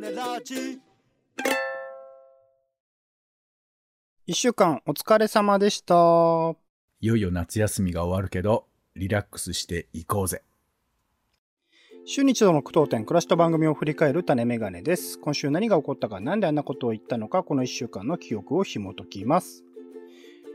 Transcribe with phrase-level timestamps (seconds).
[0.00, 0.78] ネラジ
[4.26, 5.94] 一週間お疲れ様でした。
[7.00, 10.42] いよいよ夏休みが終わるけど、リラックスしていこうぜ。
[12.04, 15.18] 週に一度の苦闘点、暮らしと番組を振り返る種メガネです。
[15.18, 19.65] 今週何が起こったか、なんであんなことを言ったのか、この一週間の記憶を紐解きます。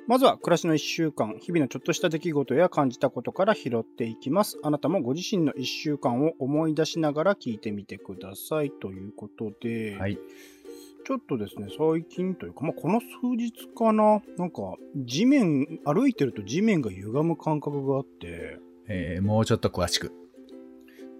[0.07, 4.57] まずは、暮らしの一週間、日々のちょっとした出来事や感じたことから拾っていきます。
[4.63, 8.71] あなたもご自身の一週間を思い出しながら聞いてみてください。
[8.71, 10.17] ということで、はい。
[11.05, 20.11] ちょっとですね、最近というか、まあ、この数日かな、なんか、地面、歩いてると地面が歪む感覚があって、えーもうちょっと詳しく。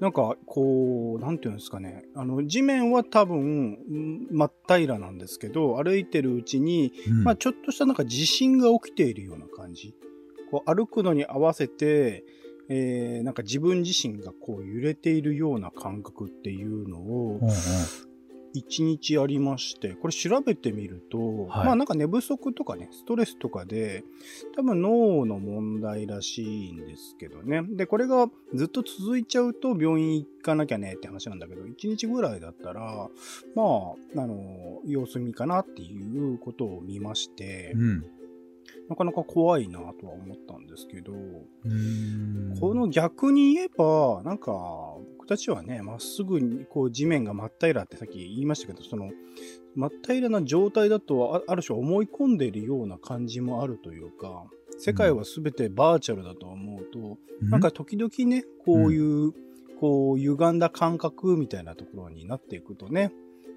[0.01, 2.05] なんか、こう、なんていうんですかね。
[2.15, 9.93] あの、地面は多分、ん真っ平らなんですけど、歩いてるうちに、うんまあ、ちょっとしたなんか地震が起きているような感じ。
[10.49, 12.25] こう、歩くのに合わせて、
[12.67, 17.55] えーなんか自分自身がこう揺れているような感覚っていうのをうんうん
[18.53, 24.03] 一日ありまして、これ調べてみると、はいまあなんか寝不足とかね、ストレスとかで、
[24.55, 27.63] 多分脳の問題らしいんですけどね。
[27.69, 33.09] で、これがずっと続いちゃうと病院行かなきゃねって話なんだけど、1日ぐらいだったら、
[33.55, 38.05] まあ、あの、様子見かなっていうことを見まして、うん。
[38.89, 41.13] なかなか怖いなとは思ったんですけど、
[42.59, 44.51] この逆に言えば、なんか、
[45.17, 49.11] 僕たちはね、まっすぐに、こう、地面が真っ平らってさっき言いましたけど、その、
[49.75, 54.45] 真っ平らな状態だと、あある種思い込んでいるような感じもあるというか、
[54.77, 59.33] 世界は全てバーチャルだと思うと、なんか時々ね、こういう、
[59.79, 63.11] こう、歪んだ感覚みたいなところになっていくとね、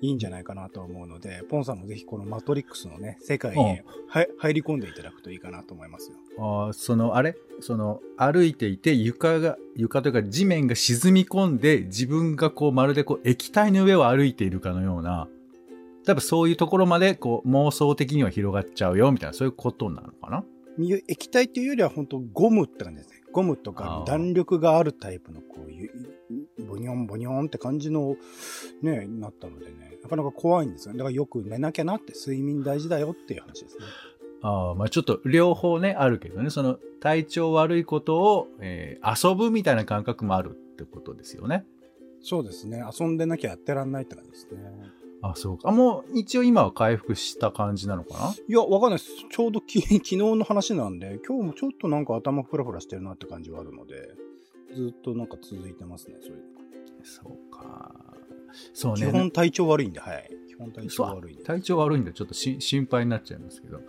[0.05, 6.17] いいんじゃないかなと思うので、ポンさんもぜひこのマトリックスのね、世界へは入り込んでいただくといいかなと思いますよ。
[6.39, 7.35] あーそのあれ？
[7.61, 15.29] その歩いていて床が床というか地面が沈み込んで自分がこうまるでこう液体の上を歩いているかのような
[16.05, 20.45] 多分そういうところまでこう妄想的には広がっちゃうよみたいなそういうことなのかな？
[21.09, 23.14] 液体っていうよりは本当ゴムって感じですね。
[23.35, 25.91] ゴムとあかー弾力があるタイプのこういう、
[26.67, 28.17] ボニョンボニョンって感じの
[28.81, 30.95] ね、なったのでね、なかなか怖いんですよ。
[30.95, 33.85] だからよく寝なきゃなって睡眠大事だよっていう話ですね。
[34.43, 41.65] あーまあちょっと両方ねあるけどねその体調悪いことを、えー遊ぶみたいな感覚もあるってことですよね
[42.23, 42.83] そうですね。
[42.99, 44.61] 遊んでなきゃやってらんないって感じですね。
[45.27, 48.35] あそうかあもう一応今は回復した感じなのかな？
[48.47, 49.11] いや、わかんないです。
[49.31, 54.15] ちょうどき 昨日の話なんで、今日もちょっとなんか頭フラフラしてるなって感じはあるので、
[54.75, 56.45] ずっとなんか続いてますね、そういうの。
[57.05, 57.95] そうか
[58.73, 60.31] そう基ね本体調悪いんで、はい。
[60.49, 61.45] 基本体調悪いんで。
[61.45, 63.87] 体調悪いんでちょっとし心配になっちゃいますけどはい。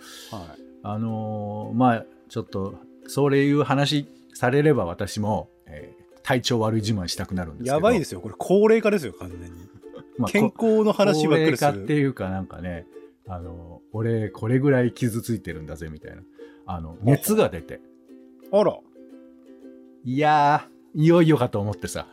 [0.84, 2.76] あのーまあちょっと
[3.08, 8.20] そういう話されれば私も、えー体調悪い自慢したくなるんですけどやばいですよ。
[8.20, 9.65] これ高齢化ですよ、完全に。
[10.18, 12.00] まあ健康の話ばっかりす高齢化ってる。
[12.02, 12.86] いうかなんかね
[13.28, 16.22] あの俺これぐらい傷ついてるんだぜみたいな
[16.68, 17.80] あの熱が出て
[18.52, 18.78] あら、
[20.04, 22.08] いやーいよいよかと思ってさ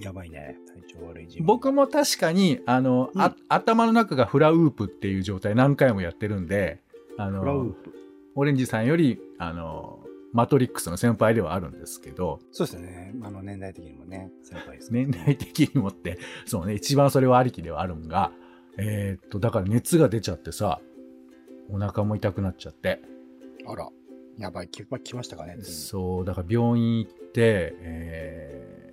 [0.00, 0.56] やばいね。
[0.66, 1.28] 体調悪い。
[1.40, 6.80] 僕も確かにあの、うんあ頭の中がフラウープっていう状態何回もやってるんで
[7.16, 7.92] あフラウーのプ。
[8.34, 10.00] オレンジさんよりあの
[10.34, 13.14] マトリックスの先輩ではあるんですけどそうですね。
[13.22, 18.32] あの、年代的にもね、先輩です、 年代的にもってそうね一番それはありきではあるんが
[18.76, 20.80] えーっとだから熱が出ちゃってさ
[21.70, 23.00] お腹も痛くなっちゃって
[23.66, 23.88] あら、
[24.36, 24.68] やばい。
[24.68, 25.56] き来ましたかね。
[25.62, 28.84] そうだから病院行って、えー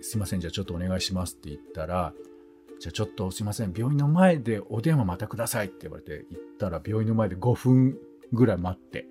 [0.00, 2.12] すいませんじゃあちょっとお願いしますって言ったら
[2.80, 7.98] じゃあちょっとすいません病院の前でお電話またくださいって言われて行ったら病院の前で5分
[8.32, 9.08] ぐらい待って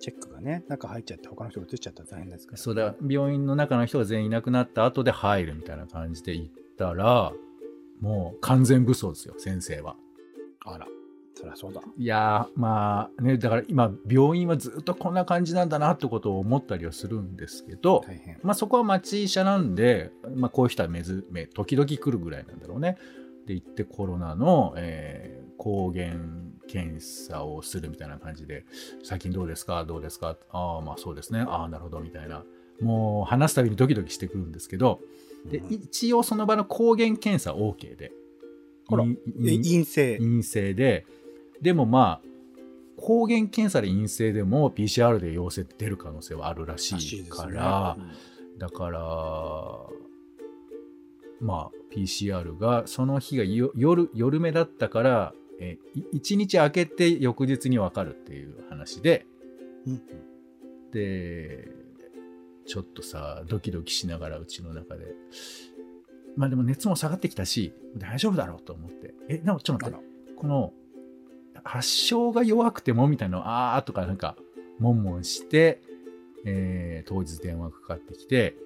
[0.00, 2.58] チェックがね、中入っちゃって、他の人が映っちゃったら大変ですから。
[2.58, 7.32] そうだ病院の中の人が全員いなくなった後で入るみたいな感じで行ったら
[8.00, 9.96] もう完全武装ですよ先生は。
[10.64, 10.86] あら、
[11.34, 11.82] そりゃそうだ。
[11.98, 18.38] いやーまあねだから今病院はずっとこんな感じなんだなってことを思ったりはするんですけど、大変。
[18.42, 22.96] まあ、そこは町医者なんで、まあ、こういう人はめずめ時々来るぐらいなんだろうね。
[23.46, 26.14] で行ってコロナの、えー抗原
[26.70, 28.64] 検査をするみたいな感じで
[29.02, 29.84] 最近どうですか？
[29.84, 30.36] どうですか？
[30.50, 31.40] ああまあそうですね。
[31.40, 32.44] ああなるほどみたいな。
[32.80, 35.00] もう話すたびにドキドキしてくるんですけど
[35.50, 35.72] でうん。
[35.74, 38.12] 一応その場の抗原検査 OK で。
[38.88, 40.18] 陰性。
[40.18, 41.06] 陰性で。
[41.60, 42.26] でもまあ
[42.96, 48.02] 抗原検査で陰性でも PCR で陽性って出る可能性はあるらしいから、う
[48.56, 48.58] ん。
[48.58, 49.00] だから
[51.40, 55.78] まあ PCR がその日がよ夜夜目だったから、え
[56.14, 59.26] 1日空けて翌日に分かるっていう話で
[59.86, 60.02] うん
[60.90, 61.68] で
[62.66, 65.14] ちょっとさドキドキしながらうちの中で
[66.36, 69.14] まあでも熱も下がってきたし、大丈夫だろうと思って。
[69.28, 70.72] え、でもちょっと待って、この、
[71.64, 74.36] 発症が弱くてもみたいなのあーとかなんか、
[74.78, 75.82] もんもんして、
[76.46, 78.56] えー当日電話かかってきて、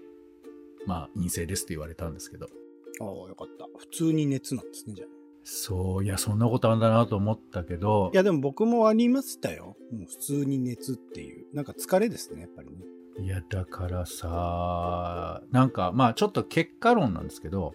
[0.87, 2.47] まあ陰性ですって言われたんですけど、
[3.01, 3.67] ああ、よかった。
[3.79, 5.09] 普通に熱なんですね、じゃあ。
[5.45, 9.77] そう、いや、そんなことあるんだなと思ったけどい、や、でも僕もありましたよ。
[9.93, 11.47] もう普通に熱っていう。
[11.55, 12.77] なんか疲れですね、やっぱりね。
[13.21, 17.75] いや、だからさ、なんか、まあちょっと結果論なんですけど、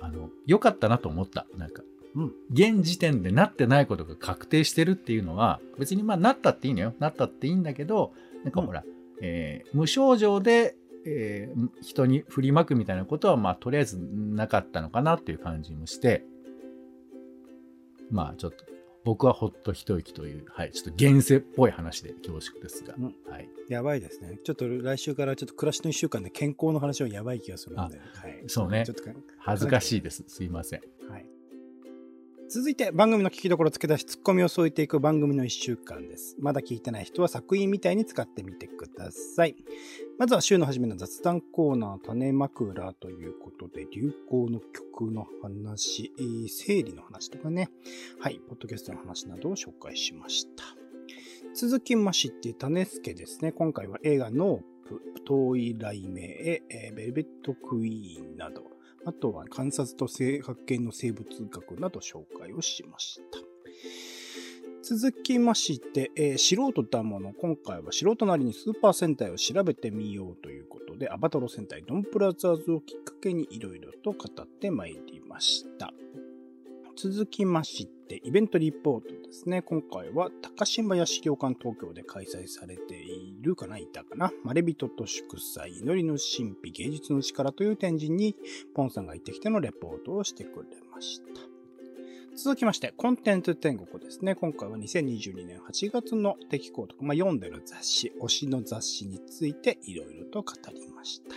[0.00, 1.46] あの、良かったなと思った。
[1.56, 1.82] なんか、
[2.14, 6.94] うん現時点でなってないことが確定してるっていうのは、別にまあなったっていいのよ。
[7.00, 8.12] なったっていいんだけど、
[8.44, 8.84] なんかほら、
[9.20, 16.24] えー無症状で、えー人に振りまくみたいなことは、まあとりあえずなかったのかなっていう感じもして、
[18.10, 18.64] まあちょっと、
[19.04, 23.48] 僕はほっと一息という、はい、ちょっと現世っぽい話で恐縮ですが、うんはい。
[23.68, 24.38] やばいですね。
[24.44, 27.98] ちょっと来週からちょっと暮らしの一週間で健康の話はやばい気がするので。
[27.98, 30.24] はい、そうねちょっとか恥ずかしいです。
[30.26, 30.80] すいません。
[31.10, 31.26] はい。
[32.50, 36.34] 続いて番組の聞きどころ付け出しツッコミを添えていく番組の一週間です。
[36.38, 39.54] まだ聞いてない人は作品みたいに使ってみてください。
[40.18, 47.70] まずは週の初めの雑談コーナー種枕ということで流行の曲の話、えー整理の話とかね。
[48.18, 50.64] はい、ポッドキャストの話などを紹介しました。
[51.54, 53.52] 続きまして、種助ですね。
[53.52, 56.62] 今回は映画ノープ、遠い雷鳴へ、
[56.96, 58.64] ベルベットクイーンなど、
[59.06, 63.38] あとは観察と発見の生物学など紹介をしました。
[64.96, 75.92] 続きまして、えー素人だもの、今回は素人なりにスーパー戦隊を調べてみようということで、アバタロ戦隊ドンブラザーズをきっかけにいろいろと語ってまいりました。
[76.96, 79.60] 続きまして、イベントリポートですね。
[79.60, 84.32] 今回は高島屋資料館東京で開催されているかないたかな。
[84.42, 88.34] まれびとと祝祭、祈りの神秘、芸術の力という展示に、
[88.74, 91.47] ポンさんが行ってきてのレポートをしてくれました。
[92.40, 94.36] 続きまして、コンテンツ天国ですね。
[94.36, 101.34] 今回は2022年8月の出来事、まあ、読んでる雑誌、推しの雑誌についていろいろと語りました。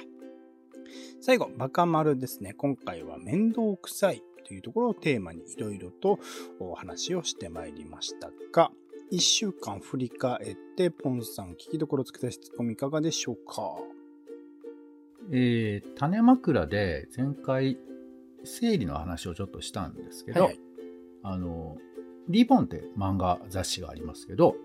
[1.20, 2.54] 最後、バカ丸ですね。
[2.54, 6.20] 今回は面倒くさいというところをテーマにいろいろと
[6.60, 8.72] お話をしてまいりましたが、
[9.12, 13.76] 1週間振り返って、ポンさん、聞きどころつけたしツッコミいかがでしょうか？
[15.32, 17.80] えー種枕で前回
[18.44, 20.62] 生理の話をちょっとしたんですけど、はいはい
[21.24, 21.78] あの
[22.30, 24.56] リボンって漫画雑誌がありますけど、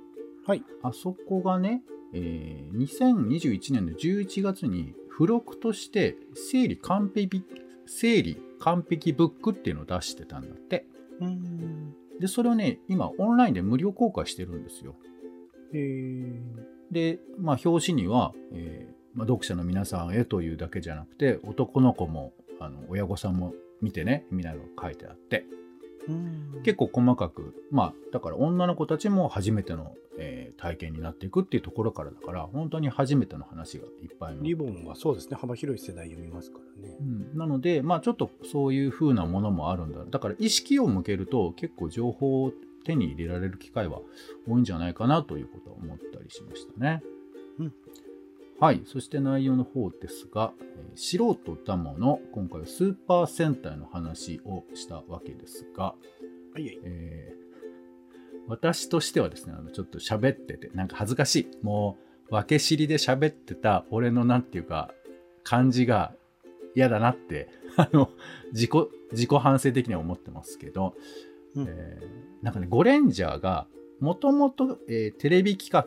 [0.46, 0.62] はい。
[0.82, 1.82] あそこがね、
[2.12, 7.42] えー2021年の11月に付録として生理完璧
[7.86, 10.86] 生理完璧ブックっていうのを出してたんだって。
[11.20, 11.94] うーん。
[12.20, 14.94] でそれをね今オンラインで無料公開してるんですよ。
[15.72, 25.44] えー、で、まあ、表紙には、えーまあ、読者の皆さんへというだけじゃなくて男の子もあの親御さんも見てねみたいなのが書いてあって
[26.62, 34.42] 結構細かくまあだから女の子たちも初めての、えー体験になっていくっていうところからだから本当に初めての話がいっぱいの。
[34.42, 36.96] リボンはそうですね、幅広い世代読みますからね。
[37.00, 37.02] う。
[37.04, 40.04] ん、なので、まあ、ちょっとそういう風なものもあるんだ。
[40.08, 42.52] だから意識を向けると結構情報を
[42.84, 44.00] 手に入れられる機会は
[44.48, 47.02] 多いんじゃないかなということは思ったりしましたね。
[47.58, 47.72] うん
[48.58, 55.94] はい、そして内容の方ですが、えー素人だもの今回はスーパー戦隊の話をしたわけですが、は
[56.56, 56.78] いはい。
[56.84, 57.46] えー
[58.48, 61.58] 私としてはですねあのちょっと喋っててなんか恥ずかしい。
[61.62, 61.98] も
[62.30, 64.90] う分け知りで喋ってた俺のなんていうか
[65.42, 66.14] 感じが
[66.74, 68.10] 嫌だなって あの
[68.52, 68.70] 自己
[69.12, 70.94] 自己反省的には思ってますけど、
[71.54, 71.66] うん。
[71.68, 73.66] えーなんかねゴレンジャーが
[74.00, 75.84] もともとテレビ企画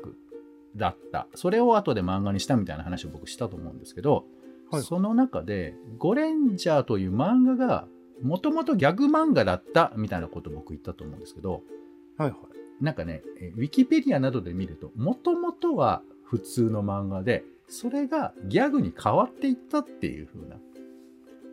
[0.80, 4.26] だったそれを後で漫画にしたみたいな話を僕したと思うんですけど、
[4.72, 7.88] はいその中でゴレンジャーという漫画が
[8.22, 11.64] もともとギャグ漫画だったみたいなことを僕言ったと思うんですけど
[12.18, 12.84] はいはい。
[12.84, 20.58] なんかねえウィキペディアなどで見るともともとは普通の漫画でそれがギャグに変わっていったっていう風な、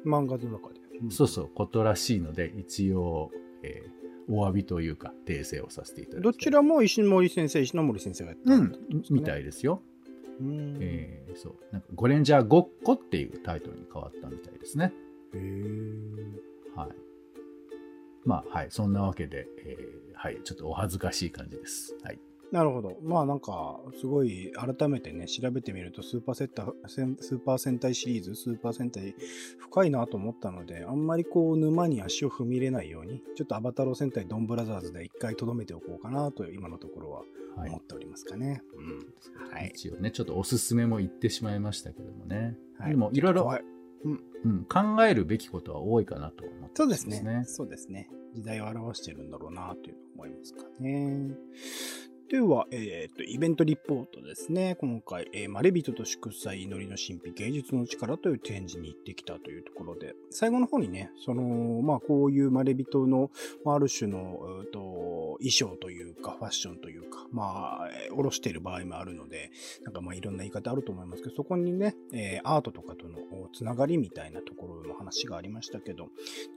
[0.05, 0.81] 漫画の中で。
[1.03, 3.31] うんそうそうことらしいので一応、
[3.63, 8.73] えーお詫びというか訂正をさせていただきどちらも石森先生、石ノ森先生がやったうん
[9.11, 9.83] みたいですよ、
[10.41, 10.79] うん。
[10.81, 11.55] えーそう。
[11.73, 14.93] なんかゴレンジャーごっこっていうタイトルに変わったみたいですね。
[15.35, 16.79] へー。
[16.79, 16.89] はい。
[18.25, 18.67] まあはい。
[18.71, 20.41] そんなわけで、えーはい。
[20.43, 21.95] ちょっとお恥ずかしい感じです。
[22.03, 22.19] はい
[22.53, 22.97] なるほど。
[23.03, 29.15] まあなんか、すごい改めてね、調べてみると、スーパーセッター、スーパー戦隊シリーズ、スーパー戦隊、
[29.59, 37.23] 深いなと思ったので、あんまりこう、沼に足を踏み入れないように、ちょっとアバタロー戦隊ドンブラザーズで一回留めておこうかなと、今のところは
[37.57, 38.63] はい思っておりますかね。
[38.77, 39.51] うん。
[39.51, 39.73] はい。
[39.75, 43.65] 一応ねちょっとおすすめも言ってしまいましたけどもね、はいでもいろいろ怖い。
[44.45, 46.77] うん、考えるべきことは多いかなと思ってますね。
[46.77, 47.43] そうですね。
[47.47, 48.09] そうですね。
[48.35, 51.35] 時代を表してるんだろうなという思いますかね。
[52.29, 54.77] では、えっ、ー、と、イベントリポートですね。
[54.81, 61.45] 今回、えー、マレビトと祝祭、祈りの神秘、芸術の力という展示に行ってきたというところで、最後の方にね、その、
[61.83, 63.31] まあ、こういうまれびとの、
[63.65, 64.41] ある種の、
[64.73, 69.51] と衣装というか、ファッションというか、まあ、おろしている場合もあるので、
[69.85, 73.19] なんかまあ、いろんな言い方あると思いますけど、そこにね、えー、アートとかとの
[73.53, 76.09] つながりみたいなところの話がありましたけど、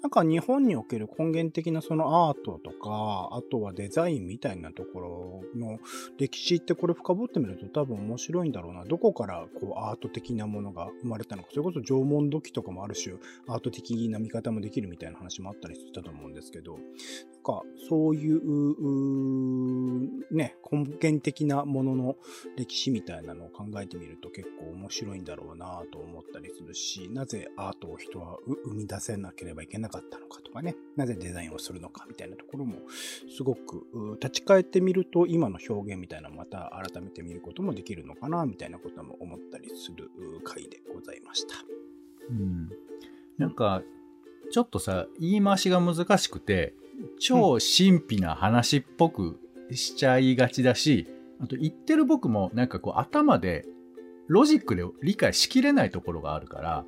[0.02, 5.80] なんか日本における根源的なそのアートとか、あとはデザインみたいなところの
[6.18, 8.86] 歴史ってこれ深掘ってみると多分面白いんだろうな。
[8.86, 11.50] どこからこうアート的なものが生まれたのか。
[11.52, 13.16] それこそ縄文土器とかもある種
[13.48, 16.84] アート的な見方もできるみたいな話もあったりしてたと思うんですけど、なん
[17.44, 18.40] か、そういう、
[20.36, 22.16] ね、根源的なものの
[22.58, 32.80] 歴史みたいなのを考えてみると結構面白いんだろうなと思ったりするし、なぜアートを人は生み出せなければいけなかったのかとかね、なぜデザインをするのかみたいなところも、
[33.36, 33.86] すごく
[34.22, 40.10] 立ち返ってみると今の表現みたいなのまた改めて見ることもできるのかなみたいなことも思ったりする
[40.44, 41.56] 回でございました。
[42.30, 42.70] うん。
[43.38, 43.82] なんか、
[44.52, 46.74] ちょっとさ、言い回しが難しくて、
[47.20, 49.40] 超神秘な話っぽく
[49.76, 51.08] しちゃいがちだし、
[51.42, 53.66] あと言ってる僕もなんかこう頭で
[54.28, 56.86] ロジックで理解しきれないところがあるから、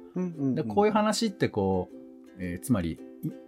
[0.53, 1.89] でこういう話ってこ
[2.37, 2.99] う、えー、つまり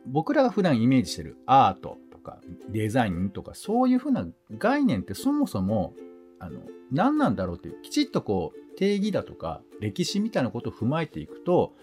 [0.05, 4.25] 僕らが普段イメージしてるアートとかデザインとかそういうふうな
[4.57, 5.93] 概念ってそもそも
[6.39, 6.61] あの
[6.91, 11.73] 何なんだろうっていうきちっとこう定義だとか歴史みたいなことを踏まえていくと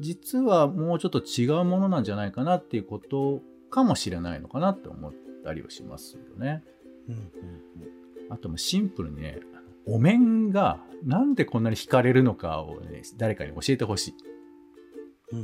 [0.00, 3.40] 実はもうちょっと違うものなんじゃないかなっていうこと
[3.70, 5.12] かもしれないのかなって思っ
[5.44, 6.62] たりはしますよね。
[7.08, 7.20] うんうん
[8.26, 9.40] うん、あともシンプルにね
[9.86, 14.14] お面がなんでこんなに惹かれるのかをね誰かに教えてほしい。
[15.32, 15.40] うん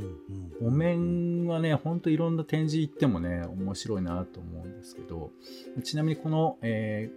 [0.61, 5.31] うん、お面はねほんといろんな展示行ってもね面白いなと思うんですけど
[5.81, 7.09] ちなみにこの、え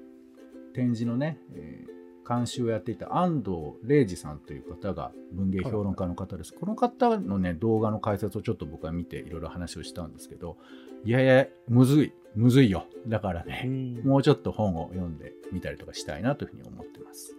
[0.73, 6.55] ー、展示のね、えー監修をやっていた安藤礼二さんという方が文芸評論家の方です。
[6.55, 10.57] この方のね、動画の解説をちょっと僕は見ていろいろ話をしたんですけど、
[11.05, 12.87] いやいや、むずい、むずいよ。
[13.07, 13.69] だからね、
[14.05, 17.37] もうちょっと本を読んでみたりとかしたいなというふうに思ってます。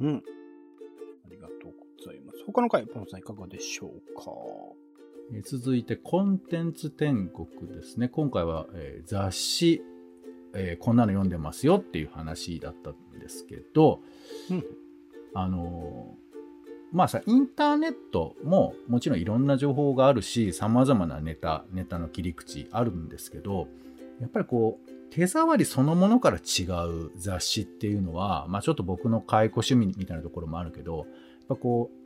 [0.00, 0.22] うん。
[1.26, 2.42] ありがとうございます。
[2.46, 4.30] 他の回、ポンさんいかがでしょうか？
[5.34, 8.08] え続いて、コンテンツ天国ですね。
[8.08, 9.82] 今回は、えー、雑誌、
[10.54, 14.00] えー、こんなの読んでますよっていう話だったんですけど、
[14.50, 14.64] うん、
[15.32, 16.14] あの
[16.92, 23.66] まあさインターネットももちろんいろんな情報があるしさまざまなネタネタの切り口あるんですけど
[24.22, 31.06] やっぱりこう手触りそのものから違う雑誌っていうのは、まあ、ちょっと僕の解雇趣味みたいなところもあるけどやっ
[31.48, 32.02] ぱこう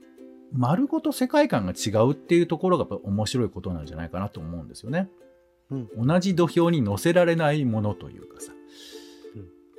[0.52, 5.08] 丸ごと世界観が違うっていうところがやっぱ面白いことなんじゃないかなと思うんですよね。
[5.70, 8.52] うん、同じ土俵に乗せられないものというかさ、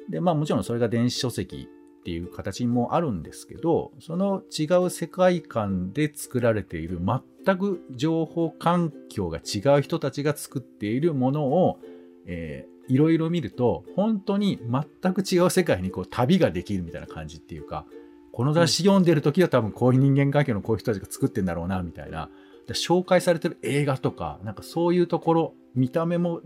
[0.09, 6.99] で、まあもちろんそれが電子書籍っていう形もあるんですけど、その違う世界観で作られている
[7.45, 11.79] 全く情報環境が違う人たちが作っているものを、
[12.27, 14.59] えー、いろいろ見ると、本当に
[15.01, 17.85] 全く違う世界にこう旅ができるみたいな感じっていうか、
[18.31, 22.29] この雑誌読んでる時は多分こういう人間関係のこういう人たちが作ってんだろうな、みたいな。
[22.73, 26.41] 紹介されてる映画とか、なんかそういうところ、見た目も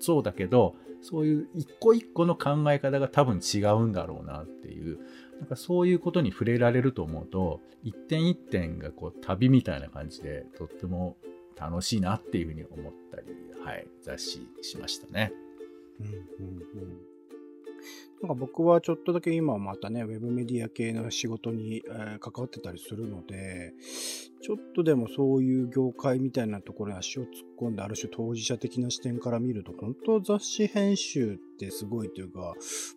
[0.00, 4.98] そうだけど、そういう一個一個の考え方が多分違うんだろうなっていう、
[5.38, 11.16] なんかそういうことに触れられると思うと、一点一点がこう旅みたいな感じで、とっても
[11.70, 13.26] 楽しいなっていうふうに思ったり、
[13.64, 15.32] はい、雑誌しましたね。
[16.00, 17.12] うんうんうん
[18.22, 23.74] なんか僕はちょっとだけ今またね、ウェブメディア系の仕事に、えー、関わってたりするので、
[24.42, 27.28] ちょっとでもそういう業界みたいなところに足を突っ
[27.60, 32.54] 込んで、ある種当事者的な視点から見ると、本当雑誌編集ってすごいというか、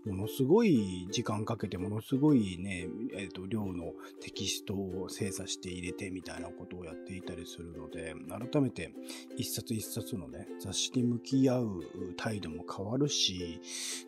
[0.07, 8.95] ものすごい時間かけて、ものすごいね、えっ、ー、と、量のテキストを精査して入れてみたいなことをやっていたりするので、改めて
[9.37, 11.83] 一冊一冊のね、雑誌に向き合う
[12.17, 13.61] 態度も変わるし、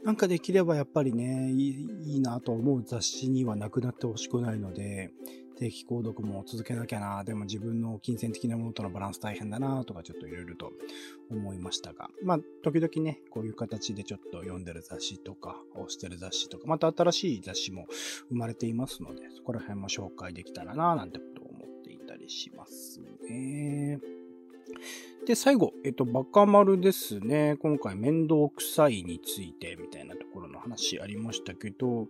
[0.04, 5.12] なんかできればやっぱりね、いいなと思う雑誌にはなくなってほしくないので、
[5.58, 10.72] 定期購読も続けなきゃな、でも自分の金銭的なものとのバランス大変だな、とかちょっといろいろと
[11.30, 17.88] 思いましたが、まあ、時々ね、こういう形でちょっと読んでる雑誌とか、押してる雑誌とか、また新しい雑誌も
[18.30, 24.17] 生まれていますので、そこら辺も紹介できたらな、なんてことを思っていたりしますね。
[25.28, 27.58] で、最後、えっと、バカ丸ですね。
[27.62, 32.08] 今回、面倒くさいについてみたいなところの話ありましたけど、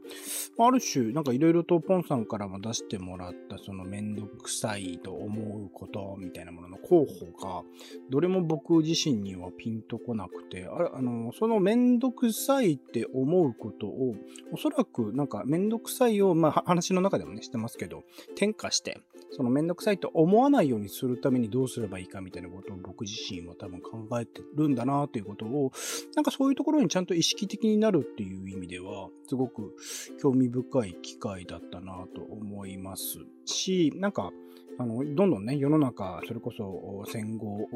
[0.60, 7.64] ある種、なんかいろいろとポンさんからも出してもらった、そのめんどくさいと思うことみたいなものの候補が、
[8.12, 14.14] どれも僕自身にはピンとこなくて、ああの、そのめんどくさいって思うことを、
[14.52, 18.04] おそらくなんかめんどくさいを、まあ話の中でもね、してますけど、
[18.36, 25.72] 転化して、そのめんどくさいと思わないようにするためにどうすればいいかみたいなことを僕自身は多分考えてるんだなということを、
[26.16, 29.76] なんかそういうところにちゃんと意識的になるっていう意味では、すごく
[30.22, 34.32] 興味深い機会だったなと思いますし、なんか、
[34.80, 37.68] あの、どんどんね、世の中、それこそ戦後、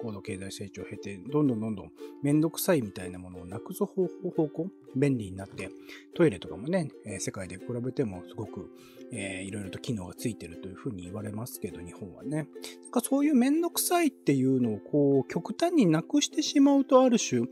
[0.00, 5.70] 高度経済成長を経て、どんどんどんどんめんどくさいみたいなものをなくす方向、便利になって、
[6.14, 8.70] トイレとかもね、え世界で比べてもすごく、
[9.12, 12.48] えー、いろいろと機能がついてるというふうに言われますけど、日本はね。
[12.82, 17.42] なんかそういうめんどくさいっていうのをこう、極端になくしてしまうと、ある種、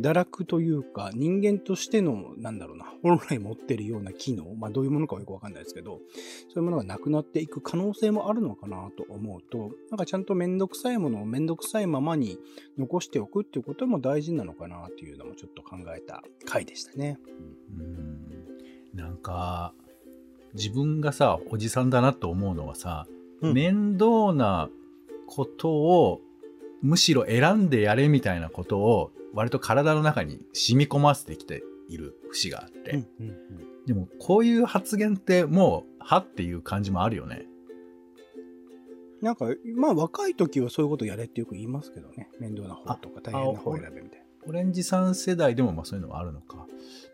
[0.00, 6.00] 堕落というか、人間としての、なんだろうな、本来持ってるような機能、まあどういうものかはよくわかんないですけど、
[6.48, 12.38] そういうものがなくなっていく可能性もあるのかなと思うと、なんかちゃんとめんどくさいものをめんどくさいままに
[12.78, 17.18] 残しておくっていうことも大事なのかなっていうのもちょっと考えた回でしたね。
[17.78, 19.74] うん、なんか、
[20.54, 23.06] 自分がさ、おじさんだなと思うのはさ、
[23.40, 24.68] うん、面倒な
[25.26, 26.20] ことを
[26.82, 37.46] むしろ選んでやれみたいなことを割と体の中に染み込ませてきている節があって、うんうんうん、でもこういう発言ってもうはっていう感じもあるよね。
[39.20, 42.28] なんかまあ若い時はそういうことやれってよく言いますけどね。
[42.40, 46.66] 面倒な方とか大変な方選べみたいなオレンジさん世代でもまあそういうのはあるのか。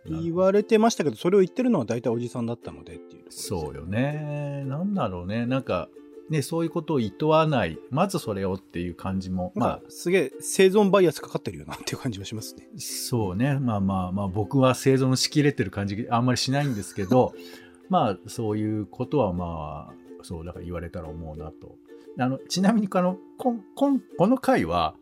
[0.05, 4.65] 言われてましたけどそれを言ってるのは大体おじさんだったのでっていうそうよね。
[4.67, 5.45] なんだろうね。
[5.45, 5.89] なんか
[6.31, 12.69] ね、そういうことを厭わない、まずそれをっていう感じも、まあ、すげえ生存バイアスかかってるよなっていう感じはしますね。
[12.77, 17.35] そうね、まあまあまあ、僕は生存しきれてる感じあんまりしないんですけど、
[17.89, 21.77] まあ、そういうことはまあ、そう、だから言われたら思うなと。
[22.19, 24.95] あの、ちなみに、あの、こここの回は、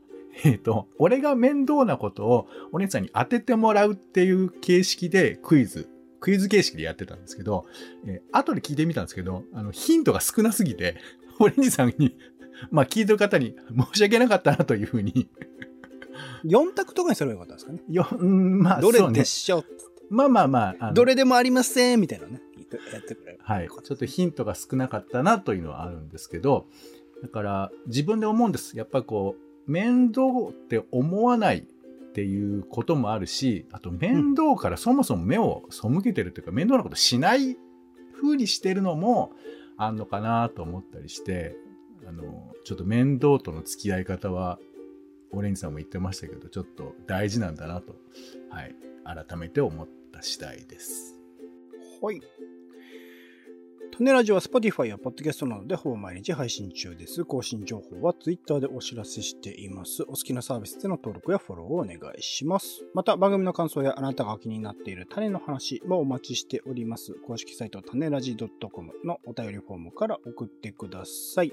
[0.44, 5.88] えっ、ー、と、俺が面倒なことをお姉さんに当ててもらうっていう形式でクイズ
[6.20, 7.66] クイズ形式でやってたんですけど、
[8.06, 10.96] えー、後で聞いてみたんですけど、あの、ヒントが少なすぎて、
[11.38, 12.16] オレンジさんに、
[12.70, 13.54] まあ聞いてる方に
[13.92, 15.28] 申し訳なかったなというふうに
[16.44, 17.80] 4択とかにすればよかったんですかね。
[17.88, 19.66] よ、まあ、どれでしょう、ね、
[20.10, 20.92] まあまあまあ。
[20.92, 22.40] どれでもありませんみたいなね。
[22.92, 23.38] やってくれる。
[23.42, 23.68] はい。
[23.68, 26.66] ちょっとヒントが少なかったなというのはあるんですけど、
[27.22, 28.76] だから自分で思うんです。
[28.76, 31.62] やっぱこう、面倒って思わないっ
[32.12, 37.56] ていうこともあるし、あと面倒からそもそも目を背けてるというか、面倒なことしない
[38.20, 39.32] 風にしてるのも
[39.76, 41.56] あんのかなと思ったりして、
[42.08, 44.58] あの、ちょっと面倒との付き合い方は、
[45.32, 47.96] オレンジさんも言ってましたけど、ちょっと大事なんだなと、
[48.48, 48.74] はい、
[49.04, 51.20] 改めて思った次第です。
[52.00, 52.20] はい。
[53.98, 57.24] ネラジオは Spotify や Podcast などでほぼ毎日配信中です。
[57.24, 60.02] 更新情報は Twitter でお知らせしています。
[60.02, 62.84] お好きなサービスでの登録やフォローをお願いします。
[62.92, 67.14] また番組の感想やあなたが気になっている種の話もお待ちしております。
[67.26, 71.52] 公式サイト種ラジ .com のお便りフォームから送ってください。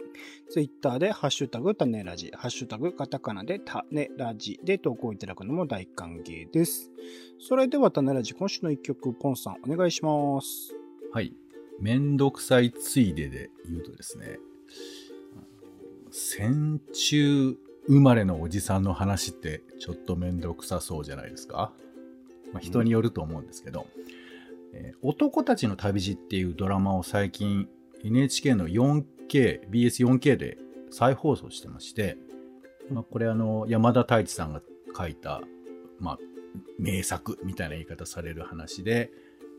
[0.52, 6.92] Twitter でハッシュタグ種ラジ、ハッシュタグカタカナで種ラジで投稿いただくのも大歓迎です。
[7.40, 10.76] それでは種ラジ今週の一曲、ポンさんお願いします。
[11.14, 11.34] はい。
[11.80, 14.40] めんどくさいついでで言うとですね、
[16.12, 17.58] 戦中
[17.88, 21.74] 生まれのおじさんの話ってちょっとめんどくさそうじゃないですか、
[22.54, 23.88] まあ、人によると思うんですけど、
[24.74, 27.68] うん、えー、男たちの旅路っていうドラマを最近
[28.04, 30.58] NHK の 4K、BS4K で
[30.92, 32.18] 再放送してまして、
[32.90, 34.62] まあ、これあの山田太一さんが
[34.96, 35.42] 書いた、
[36.00, 36.18] まあ、
[36.78, 39.12] 名作みたいな言い方される話で、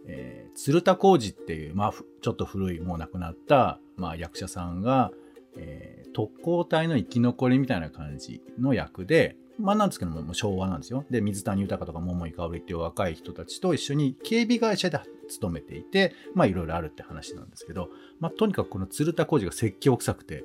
[0.06, 5.12] えー、鶴田浩二っていう、まあ、ちょっと古い、もう亡くなった、まあ、役者さんが、
[5.56, 11.04] えー、特攻隊の生き残りみたいな感じの役で、まあなんですけども、昭和なんですよ。
[11.10, 17.88] で、水谷豊とか桃井かおりっていう若い人たちと一緒に警備会社で勤めていて、まあいろいろあるって話なんですけど、
[18.18, 20.44] まあとにかくこの鶴田浩二が説教臭くて、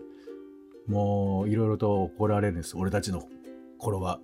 [0.87, 2.77] もういろいろと怒られるんです。
[2.77, 3.27] 俺たちの
[3.79, 4.19] 頃は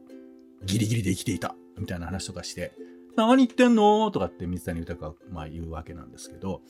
[0.65, 2.73] ギリギリで生きていたみたいな話とかして、
[3.15, 4.11] 何言ってんの？
[4.11, 6.61] とかって水谷豊がまあ言うわけなんですけど、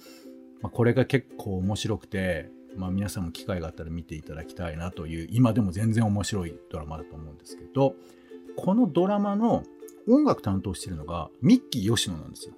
[0.62, 7.96] まあ、これが結構面白くて、まあ、皆さんも機会があったら見ていただきたいなという今でも全然面白いドラマだと思うんですけど
[8.56, 9.64] このドラマの
[10.08, 12.54] 音楽担当してるのがミッキー吉野なんですよ。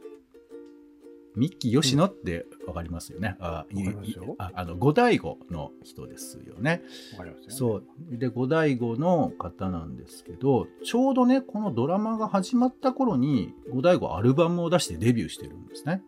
[1.37, 3.37] ミッキー吉野ってわかりますよね？
[3.39, 6.81] あいわかりますよああの五醍醐の人ですよね。
[7.13, 7.53] わかりますよ、ね。
[7.53, 7.83] そう。
[8.17, 16.01] で、五醍醐の方なんですけど、ちょうどね、このドラマが始まった頃に、五醍醐アルバムを出してデビューしてるんですね。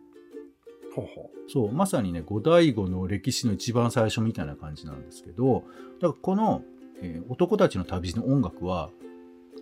[0.94, 5.62] ほうほそう、まさにね、五醍醐の歴史の一番最初みたいな感じなんですけど、
[6.00, 6.62] だからこの、
[7.02, 8.90] えー男たちの旅路の音楽は、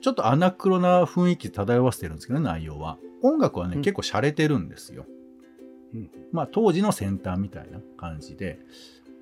[0.01, 2.99] ちょっとアナクロな雰囲気漂わせてるんですけどね、内容は。
[3.23, 5.05] 音楽はね、うん結構洒落てるんですよ。
[5.95, 5.97] う。
[5.97, 6.11] ん。
[6.33, 8.59] まあ、当時の先端みたいな感じで。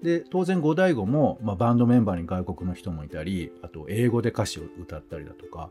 [0.03, 5.71] で、当然五醍醐も、まあ、バンドメンバーに外国の人もいたり、あと英語で歌詞を歌ったりだとか、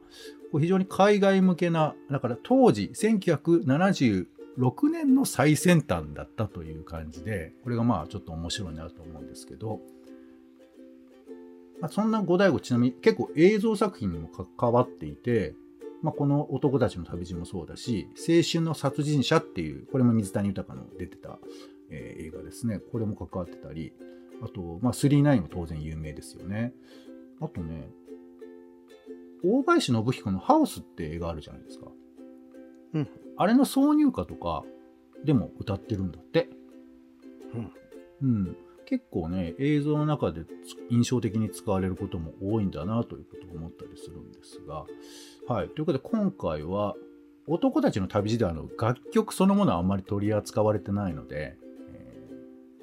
[0.51, 9.79] こう非常に海外向けな、だから当時、1976年の最先端だったという感じで、これがまあちょっと面白いなと思うんですけど、
[11.79, 15.53] まあ、そんな五醍醐ちなみに結構映像作品にも関わっていて、
[16.05, 21.39] まあ、この男たちの旅路もそうだし、青春の殺人者っていう、これも水谷豊の出てた、
[21.89, 22.77] えー映画ですね。
[22.77, 23.91] これも関わってたり、
[24.43, 26.73] あと、まあ、39も当然有名ですよね。
[27.41, 27.89] あとね、
[29.43, 31.87] 大林信彦のハウスって映画あるじゃないですか。
[32.93, 33.09] うん。
[33.37, 34.63] あれの挿入歌とか
[35.23, 36.49] でも歌ってるんだって。
[37.55, 37.71] うん。
[38.21, 38.57] うん。
[38.85, 40.45] 結構ね、映像の中で
[40.89, 44.85] 印象的に使われることも多いんだなということを思ったりするんですが。
[45.47, 45.69] はい。
[45.69, 46.95] ということで今回は、
[47.47, 51.57] 男たちの旅路であの楽曲そのものはあんまり取り扱われてないので、
[51.89, 52.29] え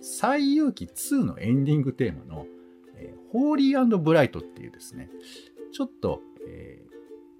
[0.01, 2.47] ー、西遊記2のエンディングテーマの、
[2.95, 5.11] えー、ホーリーブライトっていうですね、
[5.73, 6.93] ちょっと、えー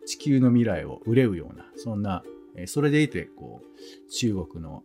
[0.05, 2.25] 地球の未来を憂うような、そんな、
[2.57, 4.83] えーそれでいて、こう、中国の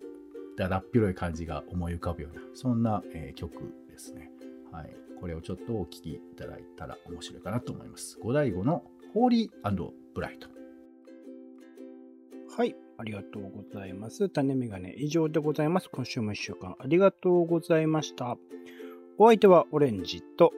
[0.57, 4.31] だだっ広い感じが思い浮かぶような、そんな、えー曲ですね。
[4.71, 4.95] はい。
[5.19, 8.17] これをちょっとお聴きいただいたら面白いかなと思います。
[8.19, 10.47] 五醍醐のホーリーブライト。
[12.55, 12.75] はい。
[12.99, 14.27] ありがとうございます。
[14.29, 15.89] 種メガネ以上でございます。
[15.91, 18.37] 今週も一週間ありがとうございました。
[19.19, 20.51] お相手はオレンジと、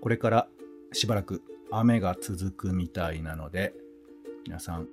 [0.00, 0.48] これから
[0.92, 3.74] しばらく雨が続くみたいなので、
[4.46, 4.88] 皆さん、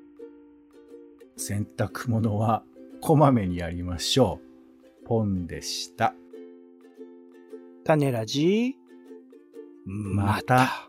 [1.38, 2.64] 洗濯物は
[3.02, 4.40] こまめにやりましょ
[5.04, 5.08] う。
[5.08, 6.14] ポンでした。
[7.84, 8.76] 種ラジ、
[9.86, 10.89] また。